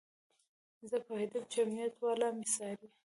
زه 0.89 0.97
پوهېدم 1.07 1.43
چې 1.51 1.57
امنيت 1.63 1.95
والا 2.03 2.29
مې 2.35 2.45
څاري. 2.53 2.87